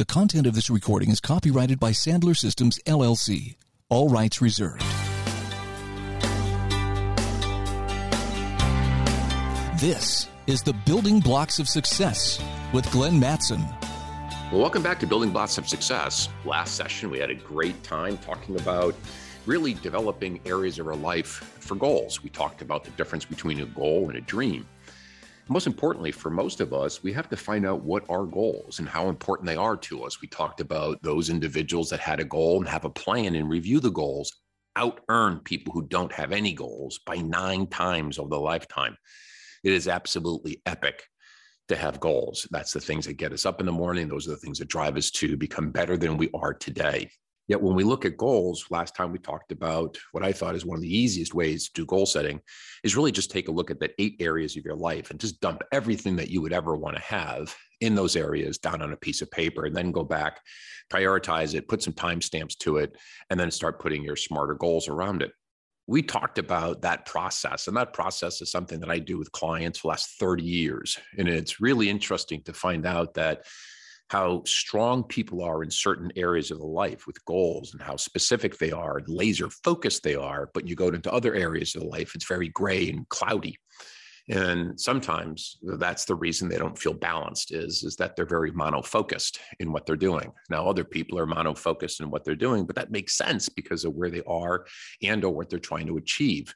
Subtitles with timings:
[0.00, 3.56] The content of this recording is copyrighted by Sandler Systems, LLC.
[3.90, 4.80] All rights reserved.
[9.78, 12.42] This is the Building Blocks of Success
[12.72, 13.60] with Glenn Mattson.
[14.50, 16.30] Well, welcome back to Building Blocks of Success.
[16.46, 18.94] Last session, we had a great time talking about
[19.44, 21.28] really developing areas of our life
[21.60, 22.22] for goals.
[22.22, 24.66] We talked about the difference between a goal and a dream
[25.50, 28.88] most importantly, for most of us, we have to find out what our goals and
[28.88, 30.22] how important they are to us.
[30.22, 33.80] We talked about those individuals that had a goal and have a plan and review
[33.80, 34.32] the goals,
[34.76, 38.96] out earn people who don't have any goals by nine times over the lifetime.
[39.64, 41.02] It is absolutely epic
[41.66, 42.46] to have goals.
[42.52, 44.06] That's the things that get us up in the morning.
[44.06, 47.10] Those are the things that drive us to become better than we are today.
[47.50, 50.64] Yet when we look at goals, last time we talked about what I thought is
[50.64, 52.40] one of the easiest ways to do goal setting
[52.84, 55.40] is really just take a look at the eight areas of your life and just
[55.40, 58.96] dump everything that you would ever want to have in those areas down on a
[58.96, 60.38] piece of paper and then go back,
[60.92, 62.96] prioritize it, put some timestamps to it,
[63.30, 65.32] and then start putting your smarter goals around it.
[65.88, 69.80] We talked about that process, and that process is something that I do with clients
[69.80, 70.96] for the last 30 years.
[71.18, 73.42] And it's really interesting to find out that
[74.10, 78.58] how strong people are in certain areas of the life with goals and how specific
[78.58, 80.50] they are and laser focused they are.
[80.52, 83.56] But you go into other areas of the life, it's very gray and cloudy.
[84.28, 89.38] And sometimes that's the reason they don't feel balanced is, is that they're very monofocused
[89.60, 90.32] in what they're doing.
[90.50, 93.94] Now, other people are monofocused in what they're doing, but that makes sense because of
[93.94, 94.66] where they are
[95.04, 96.52] and or what they're trying to achieve.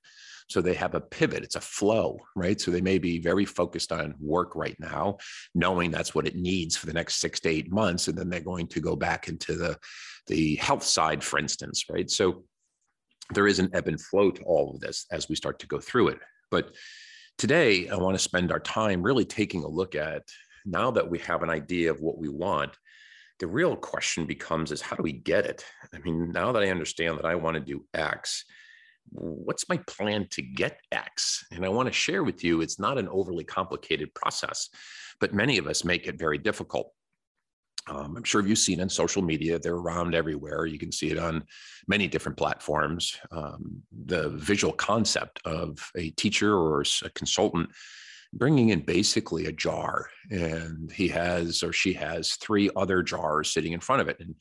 [0.48, 2.60] So they have a pivot, it's a flow, right?
[2.60, 5.16] So they may be very focused on work right now,
[5.54, 8.08] knowing that's what it needs for the next six to eight months.
[8.08, 9.78] And then they're going to go back into the,
[10.26, 12.10] the health side, for instance, right?
[12.10, 12.44] So
[13.32, 15.80] there is an ebb and flow to all of this as we start to go
[15.80, 16.18] through it.
[16.50, 16.74] But
[17.38, 20.22] today, I want to spend our time really taking a look at
[20.66, 22.76] now that we have an idea of what we want
[23.40, 26.70] the real question becomes is how do we get it i mean now that i
[26.70, 28.44] understand that i want to do x
[29.10, 31.44] what's my plan to get X?
[31.52, 34.68] And I want to share with you, it's not an overly complicated process,
[35.20, 36.92] but many of us make it very difficult.
[37.86, 40.64] Um, I'm sure you've seen on social media, they're around everywhere.
[40.64, 41.44] You can see it on
[41.86, 43.18] many different platforms.
[43.30, 47.68] Um, the visual concept of a teacher or a consultant
[48.32, 53.72] bringing in basically a jar, and he has or she has three other jars sitting
[53.72, 54.18] in front of it.
[54.18, 54.34] And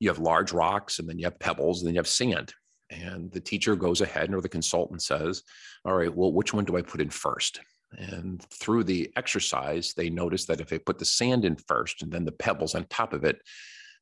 [0.00, 2.54] you have large rocks, and then you have pebbles, and then you have sand.
[2.90, 5.42] And the teacher goes ahead, or the consultant says,
[5.84, 7.60] All right, well, which one do I put in first?
[7.98, 12.12] And through the exercise, they notice that if they put the sand in first and
[12.12, 13.40] then the pebbles on top of it,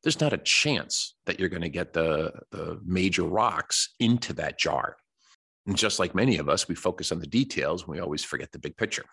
[0.03, 4.59] there's not a chance that you're going to get the, the major rocks into that
[4.59, 4.97] jar.
[5.66, 8.53] And just like many of us, we focus on the details and we always forget
[8.53, 9.05] the big picture.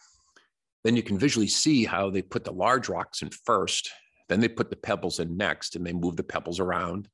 [0.83, 3.89] Then you can visually see how they put the large rocks in first,
[4.27, 7.07] then they put the pebbles in next, and they move the pebbles around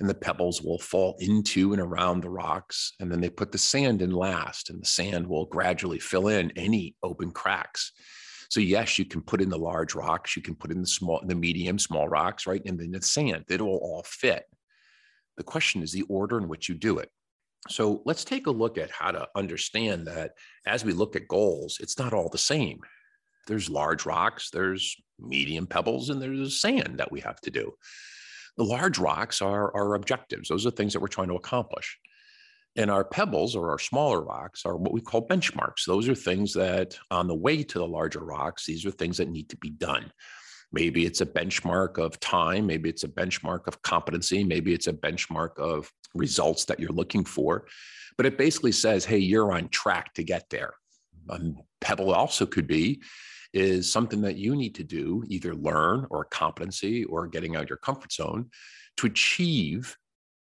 [0.00, 2.92] and the pebbles will fall into and around the rocks.
[3.00, 6.52] And then they put the sand in last, and the sand will gradually fill in
[6.56, 7.92] any open cracks.
[8.50, 11.20] So yes, you can put in the large rocks, you can put in the small,
[11.26, 12.62] the medium, small rocks, right?
[12.64, 14.44] And then the sand, it will all fit.
[15.36, 17.10] The question is the order in which you do it.
[17.68, 20.32] So let's take a look at how to understand that
[20.66, 22.80] as we look at goals, it's not all the same.
[23.46, 27.72] There's large rocks, there's medium pebbles, and there's sand that we have to do.
[28.58, 30.48] The large rocks are our objectives.
[30.48, 31.98] Those are things that we're trying to accomplish.
[32.76, 35.84] And our pebbles or our smaller rocks are what we call benchmarks.
[35.86, 39.30] Those are things that on the way to the larger rocks, these are things that
[39.30, 40.12] need to be done.
[40.70, 44.92] Maybe it's a benchmark of time, maybe it's a benchmark of competency, maybe it's a
[44.92, 47.66] benchmark of results that you're looking for.
[48.16, 50.74] But it basically says, hey, you're on track to get there.
[51.26, 51.58] Mm-hmm.
[51.58, 53.02] A pebble also could be
[53.52, 57.78] is something that you need to do, either learn or competency or getting out your
[57.78, 58.50] comfort zone
[58.98, 59.96] to achieve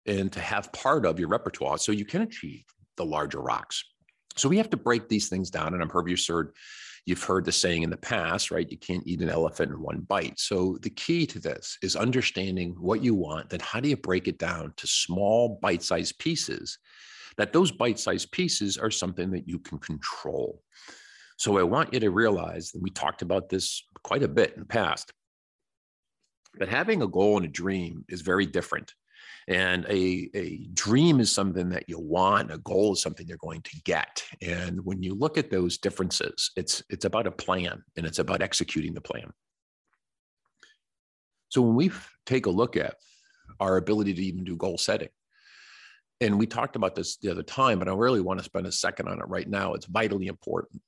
[0.06, 2.64] and to have part of your repertoire so you can achieve
[2.98, 3.84] the larger rocks.
[4.38, 5.74] So we have to break these things down.
[5.74, 6.52] And I'm sure you've heard,
[7.06, 8.70] you've heard the saying in the past, right?
[8.70, 10.40] You can't eat an elephant in one bite.
[10.40, 13.50] So the key to this is understanding what you want.
[13.50, 16.78] Then how do you break it down to small bite-sized pieces?
[17.38, 20.62] That those bite-sized pieces are something that you can control.
[21.38, 24.62] So I want you to realize that we talked about this quite a bit in
[24.62, 25.12] the past.
[26.58, 28.94] But having a goal and a dream is very different.
[29.48, 33.62] And a, a dream is something that you want, a goal is something you're going
[33.62, 34.24] to get.
[34.42, 38.42] And when you look at those differences, it's it's about a plan and it's about
[38.42, 39.32] executing the plan.
[41.50, 41.92] So when we
[42.26, 42.96] take a look at
[43.60, 45.10] our ability to even do goal setting,
[46.22, 48.72] and we talked about this the other time, but I really want to spend a
[48.72, 49.74] second on it right now.
[49.74, 50.82] It's vitally important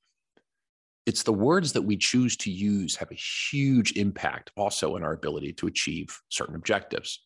[1.07, 5.13] it's the words that we choose to use have a huge impact also in our
[5.13, 7.23] ability to achieve certain objectives.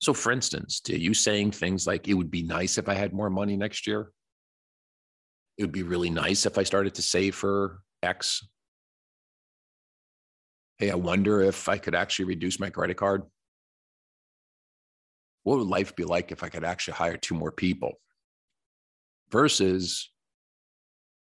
[0.00, 3.12] So, for instance, are you saying things like, it would be nice if I had
[3.12, 4.10] more money next year?
[5.58, 8.48] It would be really nice if I started to save for X.
[10.78, 13.22] Hey, I wonder if I could actually reduce my credit card.
[15.42, 18.00] What would life be like if I could actually hire two more people?
[19.30, 20.10] Versus,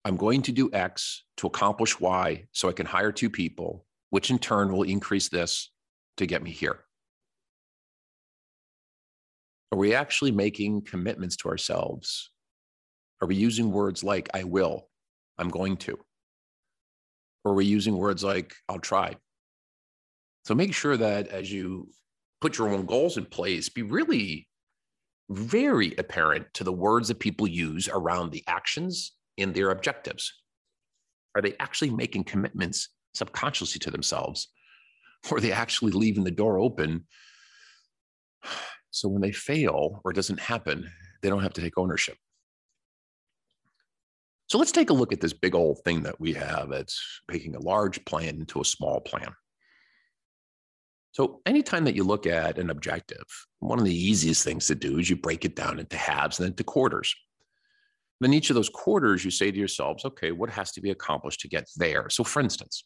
[0.07, 4.31] I'm going to do X to accomplish Y so I can hire two people, which
[4.31, 5.69] in turn will increase this
[6.15, 6.79] to get me here.
[9.73, 12.31] Are we actually making commitments to ourselves?
[13.21, 14.87] Are we using words like, I will,
[15.37, 15.99] I'm going to?
[17.43, 19.17] Or are we using words like, I'll try?
[20.45, 21.89] So make sure that as you
[22.39, 24.47] put your own goals in place, be really
[25.29, 30.33] very apparent to the words that people use around the actions in their objectives.
[31.35, 34.49] Are they actually making commitments subconsciously to themselves?
[35.31, 37.05] Or are they actually leaving the door open
[38.91, 40.89] so when they fail or it doesn't happen,
[41.21, 42.17] they don't have to take ownership.
[44.47, 47.55] So let's take a look at this big old thing that we have that's making
[47.55, 49.33] a large plan into a small plan.
[51.11, 53.25] So anytime that you look at an objective,
[53.59, 56.45] one of the easiest things to do is you break it down into halves and
[56.45, 57.13] then into quarters.
[58.19, 61.41] Then each of those quarters, you say to yourselves, okay, what has to be accomplished
[61.41, 62.09] to get there?
[62.09, 62.83] So for instance,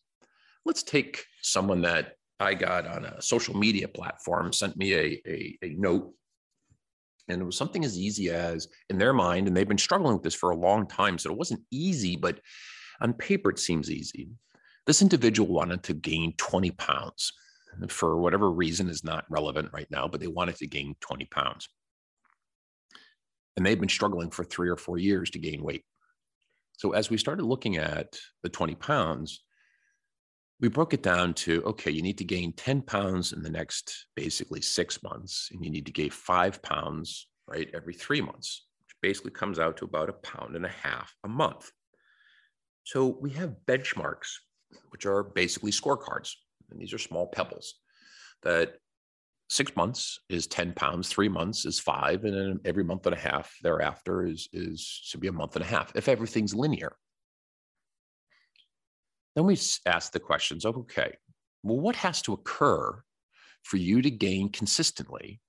[0.66, 5.57] let's take someone that I got on a social media platform sent me a, a,
[5.63, 6.13] a note.
[7.28, 10.24] And it was something as easy as in their mind, and they've been struggling with
[10.24, 11.18] this for a long time.
[11.18, 12.39] So it wasn't easy, but
[13.00, 14.30] on paper, it seems easy.
[14.86, 17.31] This individual wanted to gain 20 pounds.
[17.88, 21.69] For whatever reason is not relevant right now, but they wanted to gain 20 pounds.
[23.56, 25.83] And they've been struggling for three or four years to gain weight.
[26.77, 29.44] So as we started looking at the 20 pounds,
[30.59, 34.06] we broke it down to okay, you need to gain 10 pounds in the next
[34.15, 38.95] basically six months, and you need to gain five pounds, right, every three months, which
[39.01, 41.71] basically comes out to about a pound and a half a month.
[42.83, 44.30] So we have benchmarks,
[44.89, 46.33] which are basically scorecards.
[46.69, 47.75] And these are small pebbles
[48.44, 48.75] that
[49.51, 53.19] six months is 10 pounds, three months is five, and then every month and a
[53.19, 56.95] half thereafter is, is should be a month and a half if everything's linear.
[59.36, 61.15] Then we ask the questions of okay,
[61.63, 63.03] well, what has to occur
[63.63, 65.42] for you to gain consistently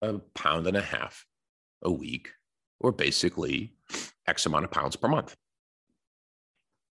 [0.00, 1.26] a pound and a half
[1.82, 2.30] a week,
[2.78, 3.74] or basically
[4.28, 5.34] X amount of pounds per month?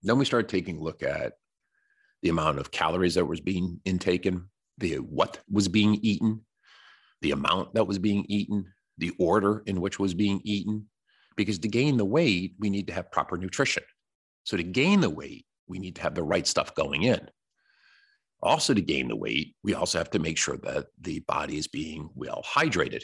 [0.02, 1.34] Then we started taking a look at
[2.22, 6.42] the amount of calories that was being intaken, the what was being eaten,
[7.22, 10.88] the amount that was being eaten, the order in which was being eaten.
[11.36, 13.84] Because to gain the weight, we need to have proper nutrition.
[14.44, 17.30] So to gain the weight, we need to have the right stuff going in.
[18.42, 21.68] Also, to gain the weight, we also have to make sure that the body is
[21.68, 23.04] being well hydrated.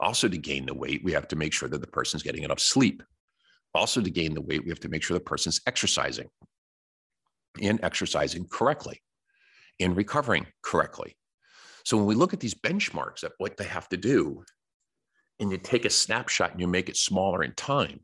[0.00, 2.60] Also, to gain the weight, we have to make sure that the person's getting enough
[2.60, 3.02] sleep.
[3.74, 6.28] Also, to gain the weight, we have to make sure the person's exercising
[7.62, 9.00] and exercising correctly
[9.80, 11.16] and recovering correctly.
[11.84, 14.44] So, when we look at these benchmarks at what they have to do,
[15.40, 18.00] and you take a snapshot and you make it smaller in time,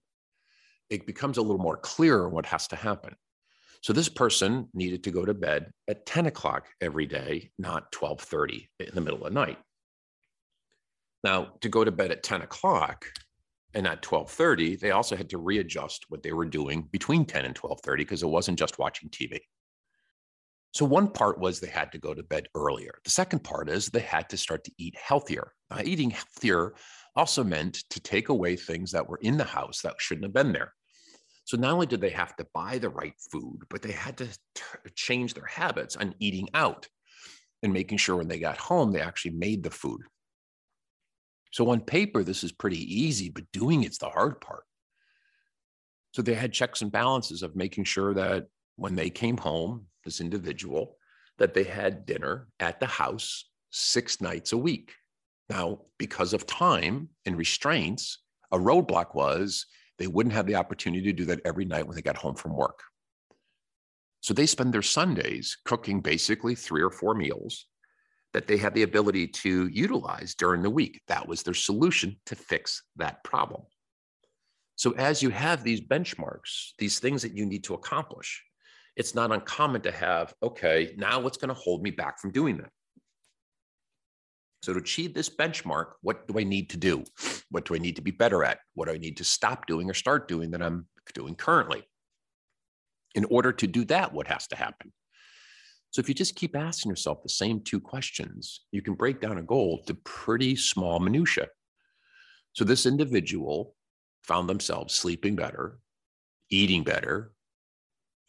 [0.90, 3.14] it becomes a little more clear what has to happen.
[3.82, 8.69] So this person needed to go to bed at 10 o'clock every day, not 12:30
[8.78, 9.58] in the middle of the night.
[11.24, 13.06] Now, to go to bed at 10 o'clock
[13.72, 17.55] and at 12:30, they also had to readjust what they were doing between 10 and
[17.55, 19.41] 12:30 because it wasn't just watching TV.
[20.72, 22.93] So one part was they had to go to bed earlier.
[23.05, 25.53] The second part is they had to start to eat healthier.
[25.84, 26.74] Eating healthier
[27.17, 30.53] also meant to take away things that were in the house that shouldn't have been
[30.53, 30.72] there.
[31.44, 34.29] So not only did they have to buy the right food, but they had to
[34.55, 34.62] t-
[34.94, 36.86] change their habits on eating out
[37.62, 40.03] and making sure when they got home, they actually made the food.
[41.53, 44.62] So on paper, this is pretty easy, but doing it's the hard part.
[46.12, 48.46] So they had checks and balances of making sure that
[48.77, 50.97] when they came home, this individual,
[51.39, 54.93] that they had dinner at the house six nights a week.
[55.49, 58.19] Now, because of time and restraints,
[58.53, 59.67] a roadblock was
[59.99, 62.57] they wouldn't have the opportunity to do that every night when they got home from
[62.57, 62.81] work.
[64.21, 67.67] So they spend their Sundays cooking basically three or four meals
[68.33, 71.01] that they had the ability to utilize during the week.
[71.09, 73.63] That was their solution to fix that problem.
[74.77, 78.43] So as you have these benchmarks, these things that you need to accomplish,
[78.97, 82.56] it's not uncommon to have, okay, now what's going to hold me back from doing
[82.59, 82.70] that?
[84.63, 87.05] So, to achieve this benchmark, what do I need to do?
[87.51, 88.59] What do I need to be better at?
[88.75, 91.82] What do I need to stop doing or start doing that I'm doing currently?
[93.15, 94.93] In order to do that, what has to happen?
[95.91, 99.39] So if you just keep asking yourself the same two questions, you can break down
[99.39, 101.49] a goal to pretty small minutia.
[102.53, 103.75] So this individual
[104.23, 105.79] found themselves sleeping better,
[106.51, 107.32] eating better,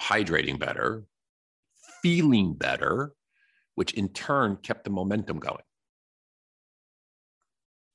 [0.01, 1.03] hydrating better,
[2.01, 3.13] feeling better,
[3.75, 5.63] which in turn kept the momentum going.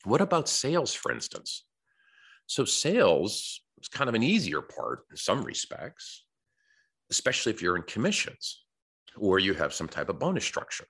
[0.05, 1.65] What about sales, for instance?
[2.47, 6.25] So, sales is kind of an easier part in some respects,
[7.11, 8.63] especially if you're in commissions
[9.17, 10.87] or you have some type of bonus structure.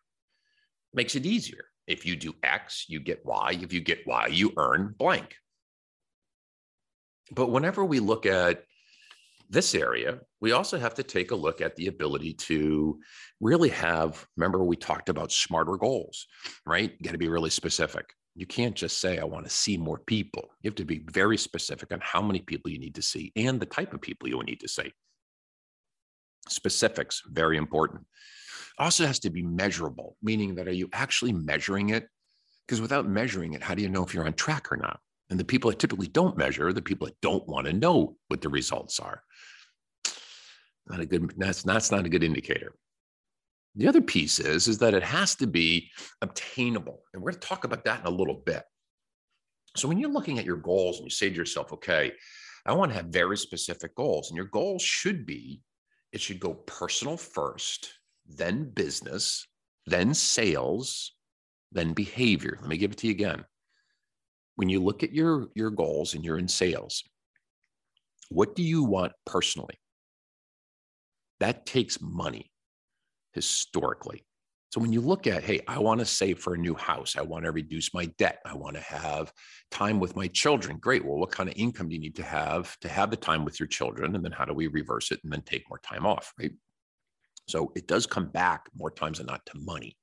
[0.92, 1.64] makes it easier.
[1.86, 3.58] If you do X, you get Y.
[3.62, 5.36] If you get Y, you earn blank.
[7.30, 8.64] But whenever we look at
[9.48, 12.98] this area, we also have to take a look at the ability to
[13.40, 16.26] really have, remember, we talked about smarter goals,
[16.66, 16.92] right?
[16.98, 18.12] You got to be really specific.
[18.34, 20.50] You can't just say, I want to see more people.
[20.60, 23.58] You have to be very specific on how many people you need to see and
[23.58, 24.92] the type of people you need to see.
[26.48, 28.04] Specifics, very important.
[28.78, 32.08] Also has to be measurable, meaning that are you actually measuring it?
[32.66, 35.00] Because without measuring it, how do you know if you're on track or not?
[35.28, 38.40] And the people that typically don't measure, the people that don't want to know what
[38.40, 39.22] the results are.
[40.88, 42.74] Not a good, that's, that's not a good indicator.
[43.74, 45.90] The other piece is, is that it has to be
[46.22, 47.02] obtainable.
[47.12, 48.62] And we're going to talk about that in a little bit.
[49.76, 52.12] So when you're looking at your goals and you say to yourself, okay,
[52.64, 55.60] I want to have very specific goals, and your goals should be,
[56.12, 57.92] it should go personal first,
[58.26, 59.46] then business,
[59.86, 61.12] then sales,
[61.72, 62.58] then behavior.
[62.60, 63.44] Let me give it to you again
[64.56, 67.02] when you look at your your goals and you're in sales
[68.28, 69.78] what do you want personally?
[71.40, 72.50] That takes money
[73.32, 74.24] historically.
[74.72, 77.16] So when you look at hey i want to save for a new house.
[77.16, 78.40] I want to reduce my debt.
[78.44, 79.32] I want to have
[79.70, 80.78] time with my children.
[80.78, 83.44] Great well what kind of income do you need to have to have the time
[83.44, 84.14] with your children?
[84.14, 86.52] And then how do we reverse it and then take more time off right?
[87.48, 89.96] So it does come back more times than not to money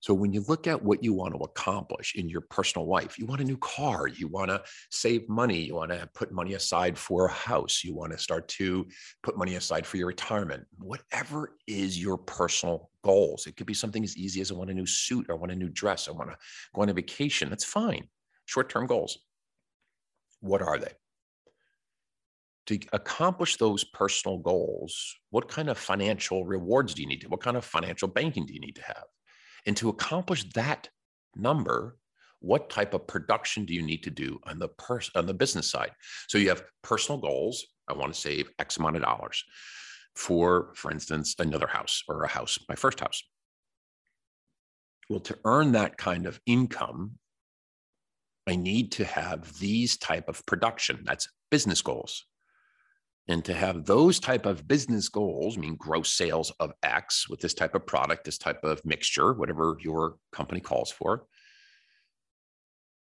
[0.00, 3.26] so when you look at what you want to accomplish in your personal life, you
[3.26, 6.96] want a new car, you want to save money, you want to put money aside
[6.96, 8.86] for a house, you want to start to
[9.22, 13.46] put money aside for your retirement, whatever is your personal goals.
[13.46, 15.56] It could be something as easy as I want a new suit, I want a
[15.56, 16.36] new dress, I want to
[16.74, 17.50] go on a vacation.
[17.50, 18.08] That's fine.
[18.46, 19.18] Short-term goals.
[20.40, 20.92] What are they?
[22.66, 27.28] to accomplish those personal goals, what kind of financial rewards do you need to?
[27.28, 29.04] What kind of financial banking do you need to have?
[29.66, 30.88] And to accomplish that
[31.36, 31.96] number,
[32.40, 35.68] what type of production do you need to do on the pers- on the business
[35.68, 35.90] side?
[36.28, 37.64] So you have personal goals.
[37.88, 39.42] I want to save X amount of dollars
[40.14, 43.22] for, for instance, another house or a house, my first house.
[45.08, 47.18] Well, to earn that kind of income,
[48.46, 51.02] I need to have these type of production.
[51.04, 52.24] That's business goals
[53.28, 57.40] and to have those type of business goals I mean gross sales of x with
[57.40, 61.26] this type of product this type of mixture whatever your company calls for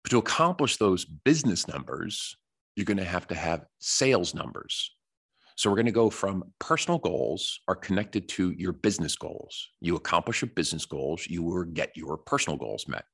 [0.03, 2.37] but to accomplish those business numbers
[2.77, 4.93] you're going to have to have sales numbers.
[5.57, 9.71] So we're going to go from personal goals are connected to your business goals.
[9.81, 13.07] You accomplish your business goals you will get your personal goals met.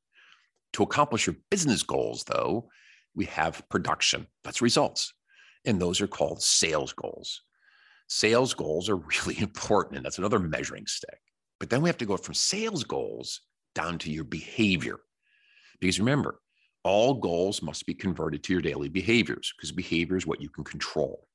[0.75, 2.69] To accomplish your business goals though
[3.15, 4.27] we have production.
[4.43, 5.15] That's results
[5.65, 7.43] and those are called sales goals.
[8.09, 11.19] Sales goals are really important, and that's another measuring stick.
[11.61, 13.41] But then we have to go from sales goals
[13.75, 14.99] down to your behavior.
[15.81, 16.41] Because remember,
[16.85, 20.65] all goals must be converted to your daily behaviors because behavior is what you can
[20.65, 21.27] control.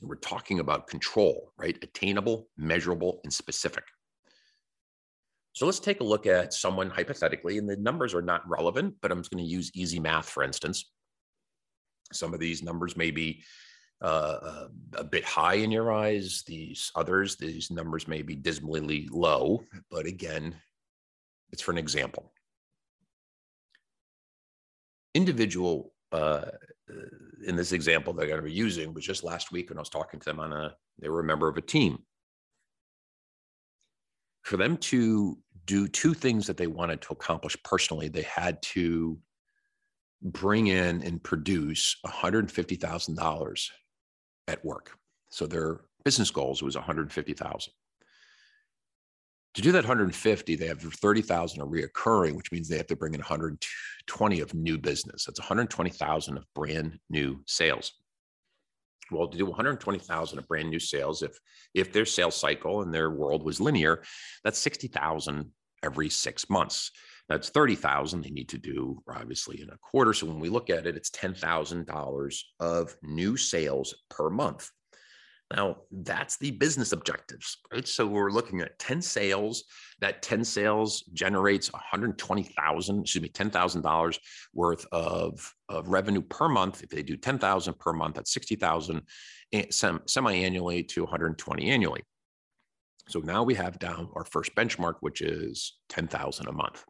[0.00, 1.76] And we're talking about control, right?
[1.82, 3.84] Attainable, measurable, and specific.
[5.52, 9.12] So let's take a look at someone hypothetically, and the numbers are not relevant, but
[9.12, 10.90] I'm just going to use easy math, for instance.
[12.14, 13.42] Some of these numbers may be
[14.02, 16.42] uh, uh, a bit high in your eyes.
[16.46, 19.64] These others, these numbers may be dismally low.
[19.90, 20.54] But again,
[21.52, 22.32] it's for an example.
[25.14, 26.50] Individual uh,
[27.46, 29.80] in this example that I'm going to be using was just last week when I
[29.80, 31.98] was talking to them on a, they were a member of a team.
[34.42, 39.18] For them to do two things that they wanted to accomplish personally, they had to
[40.22, 43.70] bring in and produce $150,000
[44.48, 44.96] at work.
[45.30, 47.72] So their business goals was 150,000.
[49.54, 53.14] To do that 150, they have 30,000 of reoccurring, which means they have to bring
[53.14, 55.24] in 120 of new business.
[55.24, 57.92] That's 120,000 of brand new sales.
[59.10, 61.38] Well, to do 120,000 of brand new sales, if
[61.74, 64.02] if their sales cycle and their world was linear,
[64.42, 65.50] that's 60,000
[65.84, 66.90] every six months.
[67.28, 70.12] That's 30,000 they need to do obviously in a quarter.
[70.12, 74.70] So when we look at it, it's $10,000 of new sales per month.
[75.54, 77.86] Now, that's the business objectives, right?
[77.86, 79.64] So we're looking at 10 sales.
[80.00, 84.18] That 10 sales generates 120,000, excuse me, $10,000
[84.54, 86.82] worth of, of revenue per month.
[86.82, 89.02] If they do 10,000 per month, that's 60,000
[89.52, 92.02] eh, semi-annually to 120 annually.
[93.08, 96.84] So now we have down our first benchmark, which is 10,000 a month.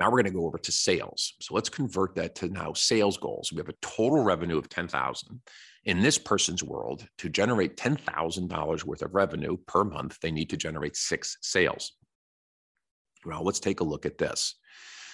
[0.00, 1.34] Now we're going to go over to sales.
[1.40, 3.52] So let's convert that to now sales goals.
[3.52, 5.40] We have a total revenue of 10,000
[5.84, 10.56] in this person's world, to generate $10,000 worth of revenue per month, they need to
[10.56, 11.92] generate six sales.
[13.24, 14.56] Well, let's take a look at this.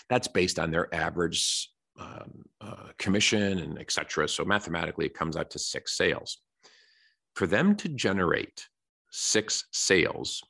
[0.08, 1.68] That's based on their average
[1.98, 4.28] um, uh, commission and et cetera.
[4.28, 6.38] So mathematically, it comes out to six sales.
[7.34, 8.66] For them to generate
[9.10, 10.40] six sales,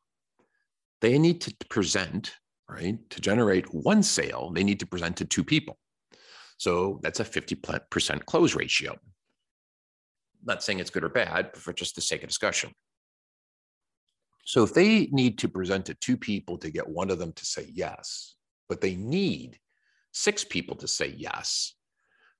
[1.00, 2.34] they need to present,
[2.70, 2.98] right?
[3.10, 5.78] To generate one sale, they need to present to two people.
[6.58, 8.96] So that's a 50% close ratio
[10.44, 12.72] not saying it's good or bad, but for just the sake of discussion.
[14.44, 17.44] So if they need to present to two people to get one of them to
[17.44, 18.36] say yes,
[18.68, 19.58] but they need
[20.12, 21.74] six people to say yes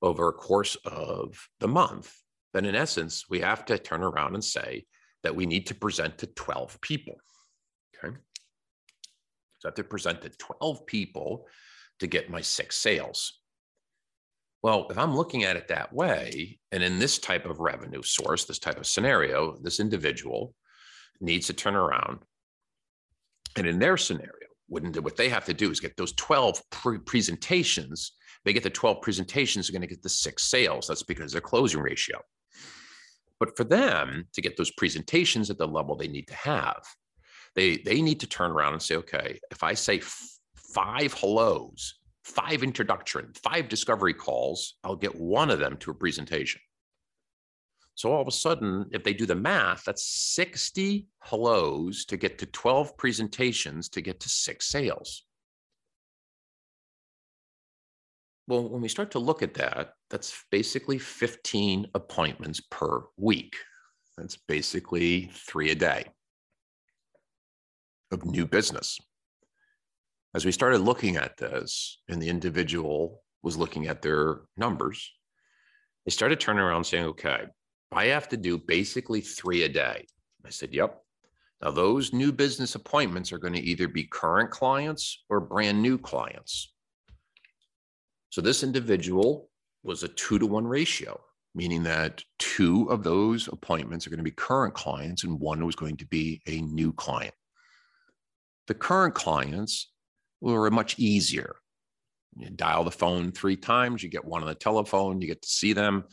[0.02, 2.12] over a course of the month,
[2.52, 4.86] then in essence, we have to turn around and say
[5.22, 7.14] that we need to present to 12 people.
[8.02, 8.16] Okay.
[9.60, 11.46] So I have to present to 12 people
[12.00, 13.40] to get my six sales.
[14.62, 18.46] Well, if I'm looking at it that way, and in this type of revenue source,
[18.46, 20.54] this type of scenario, this individual
[21.20, 22.20] needs to turn around.
[23.56, 24.32] And in their scenario,
[24.68, 28.12] what they have to do is get those 12 pre- presentations.
[28.44, 30.86] They get the 12 presentations, they're going to get the six sales.
[30.86, 32.20] That's because their closing ratio.
[33.38, 36.82] But for them to get those presentations at the level they need to have,
[37.54, 42.00] they, they need to turn around and say, okay, if I say f- five hellos
[42.30, 46.60] five introduction, five discovery calls, I'll get one of them to a presentation.
[47.94, 52.38] So all of a sudden, if they do the math, that's 60 hellos to get
[52.38, 55.24] to 12 presentations to get to six sales.
[58.46, 63.54] Well, when we start to look at that, that's basically 15 appointments per week.
[64.16, 66.06] That's basically three a day
[68.10, 68.98] of new business
[70.34, 75.12] as we started looking at this and the individual was looking at their numbers,
[76.04, 77.46] they started turning around saying, okay,
[77.92, 80.06] I have to do basically three a day.
[80.46, 81.02] I said, yep.
[81.62, 85.98] Now, those new business appointments are going to either be current clients or brand new
[85.98, 86.72] clients.
[88.30, 89.50] So this individual
[89.82, 91.20] was a two to one ratio,
[91.54, 95.74] meaning that two of those appointments are going to be current clients and one was
[95.74, 97.34] going to be a new client.
[98.70, 99.90] The current clients
[100.40, 101.56] were much easier.
[102.36, 105.48] You dial the phone three times, you get one on the telephone, you get to
[105.48, 106.04] see them.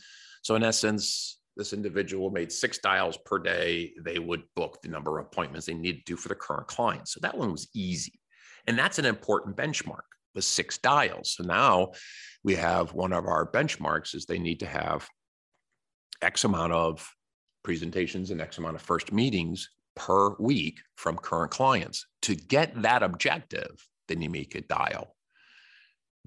[0.42, 3.92] So, in essence, this individual made six dials per day.
[4.02, 7.06] They would book the number of appointments they need to do for the current client.
[7.06, 8.18] So, that one was easy.
[8.66, 11.36] And that's an important benchmark, the six dials.
[11.36, 11.92] So, now
[12.42, 15.08] we have one of our benchmarks is they need to have
[16.22, 17.08] X amount of
[17.62, 19.68] presentations and X amount of first meetings
[19.98, 22.06] per week from current clients.
[22.22, 22.82] To get hmm.
[22.82, 25.14] that objective, then you make a dial.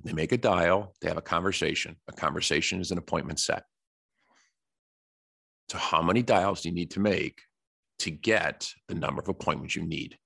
[0.03, 1.95] They make a dial, they have a conversation.
[2.07, 3.63] A conversation is an appointment set.
[5.69, 7.41] So, how many dials do you need to make
[7.99, 10.17] to get the number of appointments you need?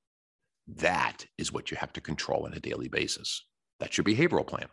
[0.78, 3.46] That is what you have to control on a daily basis.
[3.80, 4.68] That's your behavioral plan.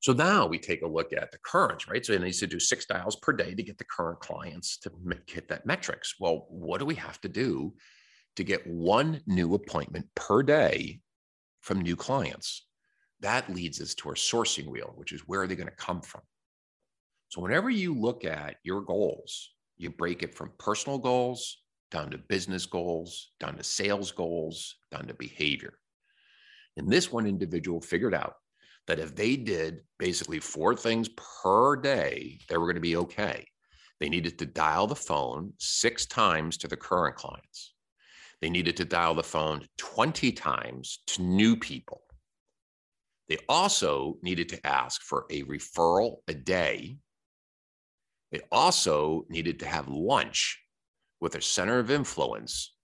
[0.00, 2.04] So now we take a look at the currents, right?
[2.04, 4.92] So it needs to do six dials per day to get the current clients to
[5.26, 6.14] hit that metrics.
[6.20, 7.74] Well, what do we have to do
[8.38, 11.00] to get one new appointment per day
[11.60, 12.66] from new clients.
[13.20, 16.00] That leads us to our sourcing wheel, which is where are they going to come
[16.00, 16.22] from?
[17.30, 22.18] So, whenever you look at your goals, you break it from personal goals down to
[22.18, 25.74] business goals, down to sales goals, down to behavior.
[26.76, 28.34] And this one individual figured out
[28.88, 31.10] that if they did basically four things
[31.42, 33.46] per day, they were going to be okay.
[34.00, 37.74] They needed to dial the phone six times to the current clients.
[38.40, 42.02] They needed to dial the phone 20 times to new people.
[43.28, 46.96] They also needed to ask for a referral a day.
[48.32, 50.58] They also needed to have lunch
[51.20, 52.74] with a center of influence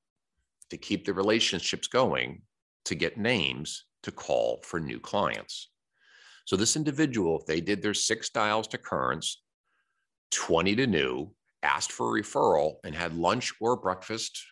[0.68, 2.42] to keep the relationships going,
[2.84, 5.70] to get names to call for new clients.
[6.44, 9.42] So, this individual, if they did their six dials to currents,
[10.32, 11.30] 20 to new,
[11.62, 14.44] asked for a referral, and had lunch or breakfast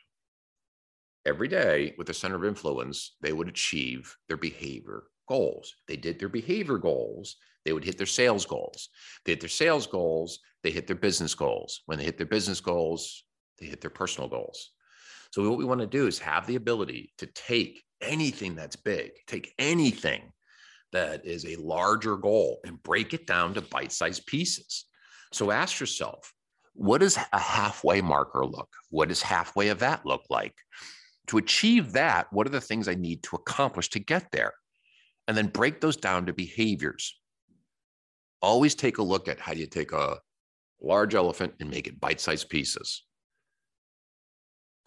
[1.27, 5.75] every day with a center of influence, they would achieve their behavior goals.
[5.87, 8.89] They did their behavior goals, they would hit their sales goals.
[9.25, 11.83] They hit their sales goals, they hit their business goals.
[11.87, 13.25] When they hit their business goals,
[13.59, 14.71] they hit their personal goals.
[15.31, 19.13] So, what we want to do is have the ability to take anything that's big,
[19.27, 20.33] take anything
[20.93, 24.87] that is a larger goal and break it down to bite sized pieces.
[25.33, 26.33] So, ask yourself,
[26.75, 28.69] what does a halfway marker look?
[28.91, 30.55] What does halfway of that look like?
[31.29, 34.53] To achieve that, what are the things I need to accomplish to get there?
[35.29, 37.19] And then break those down to behaviors.
[38.41, 40.19] Always take a look at how do you take a
[40.81, 43.05] large elephant and make it bite sized pieces.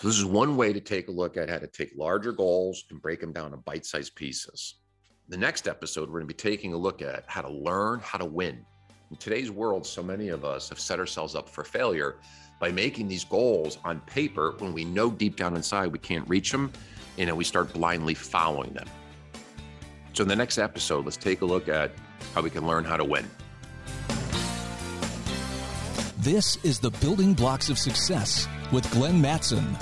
[0.01, 2.83] So, this is one way to take a look at how to take larger goals
[2.91, 4.75] and break them down to bite sized pieces.
[5.27, 8.19] The next episode, we're going to be taking a look at how to learn how
[8.19, 8.63] to win.
[9.09, 12.17] In today's world, so many of us have set ourselves up for failure
[12.59, 16.51] by making these goals on paper when we know deep down inside we can't reach
[16.51, 16.71] them
[17.17, 18.85] and then we start blindly following them.
[20.13, 21.91] So, in the next episode, let's take a look at
[22.35, 23.25] how we can learn how to win.
[26.19, 29.75] This is the Building Blocks of Success with Glenn Mattson.